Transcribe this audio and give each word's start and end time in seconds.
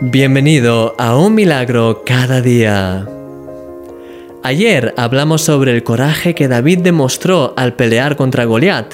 Bienvenido 0.00 0.94
a 0.98 1.16
Un 1.16 1.34
Milagro 1.34 2.02
cada 2.04 2.42
día. 2.42 3.08
Ayer 4.42 4.92
hablamos 4.98 5.42
sobre 5.42 5.72
el 5.72 5.82
coraje 5.82 6.34
que 6.34 6.46
David 6.46 6.80
demostró 6.80 7.54
al 7.56 7.74
pelear 7.74 8.16
contra 8.16 8.44
Goliat. 8.44 8.92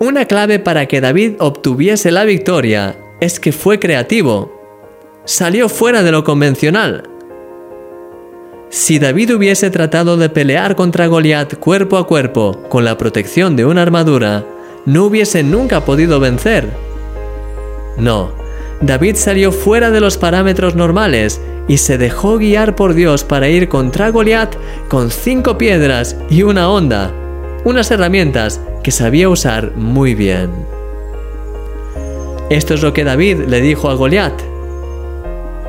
Una 0.00 0.26
clave 0.26 0.58
para 0.58 0.84
que 0.86 1.00
David 1.00 1.36
obtuviese 1.38 2.10
la 2.10 2.24
victoria 2.24 2.98
es 3.20 3.40
que 3.40 3.52
fue 3.52 3.78
creativo. 3.78 4.52
Salió 5.24 5.70
fuera 5.70 6.02
de 6.02 6.12
lo 6.12 6.22
convencional. 6.22 7.08
Si 8.68 8.98
David 8.98 9.34
hubiese 9.34 9.70
tratado 9.70 10.18
de 10.18 10.28
pelear 10.28 10.76
contra 10.76 11.06
Goliat 11.06 11.54
cuerpo 11.54 11.96
a 11.96 12.06
cuerpo 12.06 12.64
con 12.68 12.84
la 12.84 12.98
protección 12.98 13.56
de 13.56 13.64
una 13.64 13.80
armadura, 13.80 14.44
no 14.84 15.04
hubiese 15.04 15.42
nunca 15.42 15.86
podido 15.86 16.20
vencer. 16.20 16.68
No, 17.96 18.45
David 18.80 19.16
salió 19.16 19.52
fuera 19.52 19.90
de 19.90 20.00
los 20.00 20.18
parámetros 20.18 20.74
normales 20.74 21.40
y 21.68 21.78
se 21.78 21.98
dejó 21.98 22.38
guiar 22.38 22.76
por 22.76 22.94
Dios 22.94 23.24
para 23.24 23.48
ir 23.48 23.68
contra 23.68 24.10
Goliat 24.10 24.54
con 24.88 25.10
cinco 25.10 25.58
piedras 25.58 26.16
y 26.30 26.42
una 26.42 26.68
onda, 26.68 27.12
unas 27.64 27.90
herramientas 27.90 28.60
que 28.82 28.90
sabía 28.90 29.28
usar 29.28 29.72
muy 29.76 30.14
bien. 30.14 30.50
Esto 32.50 32.74
es 32.74 32.82
lo 32.82 32.92
que 32.92 33.02
David 33.02 33.46
le 33.48 33.60
dijo 33.60 33.90
a 33.90 33.94
Goliat. 33.94 34.34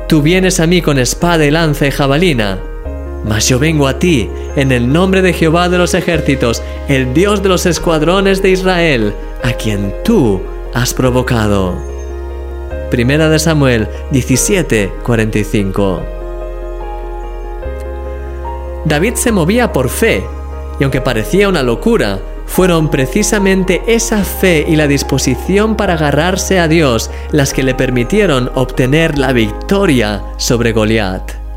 Tú 0.06 0.22
vienes 0.22 0.60
a 0.60 0.66
mí 0.66 0.80
con 0.80 0.98
espada 0.98 1.44
y 1.44 1.50
lanza 1.50 1.86
y 1.86 1.90
jabalina, 1.90 2.58
mas 3.24 3.48
yo 3.48 3.58
vengo 3.58 3.88
a 3.88 3.98
ti 3.98 4.30
en 4.54 4.70
el 4.70 4.92
nombre 4.92 5.22
de 5.22 5.32
Jehová 5.32 5.68
de 5.68 5.78
los 5.78 5.94
ejércitos, 5.94 6.62
el 6.88 7.12
Dios 7.14 7.42
de 7.42 7.48
los 7.48 7.66
escuadrones 7.66 8.42
de 8.42 8.50
Israel, 8.50 9.12
a 9.42 9.52
quien 9.54 9.92
tú 10.04 10.40
has 10.72 10.94
provocado. 10.94 11.97
Primera 12.90 13.28
de 13.28 13.38
Samuel 13.38 13.88
17, 14.12 14.92
45. 15.02 16.02
David 18.86 19.14
se 19.14 19.30
movía 19.30 19.72
por 19.72 19.90
fe, 19.90 20.24
y 20.80 20.84
aunque 20.84 21.02
parecía 21.02 21.48
una 21.48 21.62
locura, 21.62 22.20
fueron 22.46 22.90
precisamente 22.90 23.82
esa 23.86 24.24
fe 24.24 24.64
y 24.66 24.76
la 24.76 24.86
disposición 24.86 25.76
para 25.76 25.94
agarrarse 25.94 26.58
a 26.58 26.66
Dios 26.66 27.10
las 27.30 27.52
que 27.52 27.62
le 27.62 27.74
permitieron 27.74 28.50
obtener 28.54 29.18
la 29.18 29.32
victoria 29.32 30.22
sobre 30.38 30.72
Goliat. 30.72 31.47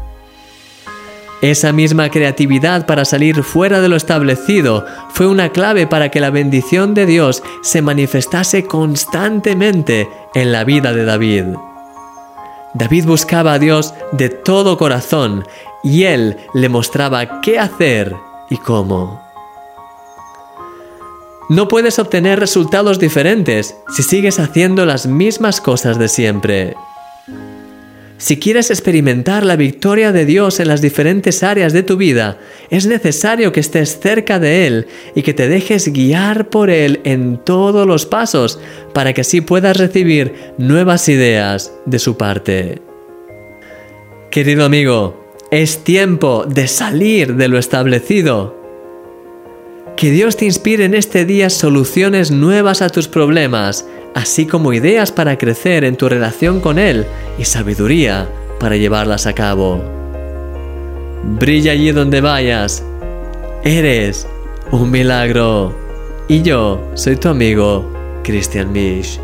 Esa 1.42 1.72
misma 1.72 2.10
creatividad 2.10 2.86
para 2.86 3.04
salir 3.04 3.44
fuera 3.44 3.82
de 3.82 3.90
lo 3.90 3.96
establecido 3.96 4.86
fue 5.10 5.26
una 5.26 5.50
clave 5.50 5.88
para 5.88 6.10
que 6.10 6.20
la 6.20 6.30
bendición 6.30 6.94
de 6.94 7.08
Dios 7.08 7.42
se 7.64 7.82
manifestase 7.82 8.66
constantemente 8.66 10.08
en 10.36 10.52
la 10.52 10.64
vida 10.64 10.94
de 10.94 11.04
David. 11.04 11.46
David 12.76 13.06
buscaba 13.06 13.54
a 13.54 13.60
Dios 13.60 13.96
de 14.12 14.30
todo 14.30 14.78
corazón 14.78 15.44
y 15.84 16.04
Él 16.04 16.38
le 16.54 16.70
mostraba 16.70 17.42
qué 17.42 17.58
hacer 17.58 18.16
y 18.50 18.58
cómo. 18.58 19.20
No 21.50 21.68
puedes 21.68 21.98
obtener 21.98 22.40
resultados 22.40 23.00
diferentes 23.00 23.76
si 23.90 24.04
sigues 24.04 24.40
haciendo 24.40 24.86
las 24.86 25.08
mismas 25.08 25.60
cosas 25.60 25.98
de 25.98 26.08
siempre. 26.08 26.76
Si 28.22 28.38
quieres 28.38 28.70
experimentar 28.70 29.44
la 29.44 29.56
victoria 29.56 30.12
de 30.12 30.28
Dios 30.28 30.60
en 30.60 30.68
las 30.68 30.80
diferentes 30.80 31.42
áreas 31.42 31.74
de 31.74 31.82
tu 31.82 31.98
vida, 31.98 32.38
es 32.70 32.86
necesario 32.86 33.52
que 33.52 33.62
estés 33.62 34.00
cerca 34.00 34.38
de 34.38 34.68
Él 34.68 34.88
y 35.16 35.24
que 35.24 35.34
te 35.34 35.48
dejes 35.48 35.92
guiar 35.92 36.48
por 36.48 36.70
Él 36.70 37.02
en 37.04 37.44
todos 37.44 37.88
los 37.88 38.06
pasos 38.06 38.60
para 38.94 39.14
que 39.14 39.22
así 39.22 39.42
puedas 39.42 39.76
recibir 39.76 40.36
nuevas 40.60 41.10
ideas 41.10 41.74
de 41.88 41.98
su 41.98 42.16
parte. 42.16 42.80
Querido 44.30 44.66
amigo, 44.66 45.34
es 45.50 45.84
tiempo 45.84 46.46
de 46.46 46.68
salir 46.68 47.38
de 47.38 47.48
lo 47.48 47.58
establecido 47.58 48.61
que 50.02 50.10
Dios 50.10 50.36
te 50.36 50.46
inspire 50.46 50.86
en 50.86 50.96
este 50.96 51.26
día 51.26 51.52
soluciones 51.52 52.32
nuevas 52.32 52.82
a 52.82 52.90
tus 52.90 53.08
problemas, 53.08 53.86
así 54.16 54.48
como 54.48 54.74
ideas 54.74 55.12
para 55.12 55.38
crecer 55.38 55.84
en 55.84 55.96
tu 55.96 56.10
relación 56.10 56.60
con 56.60 56.80
Él 56.80 57.06
y 57.38 57.46
sabiduría 57.46 58.28
para 58.60 58.78
llevarlas 58.78 59.28
a 59.28 59.34
cabo. 59.34 59.80
Brilla 61.40 61.74
allí 61.74 61.92
donde 61.92 62.20
vayas. 62.20 62.84
Eres 63.64 64.28
un 64.72 64.90
milagro. 64.90 65.76
Y 66.28 66.42
yo 66.42 66.82
soy 66.96 67.16
tu 67.18 67.30
amigo, 67.30 67.86
Christian 68.24 68.72
Misch. 68.72 69.20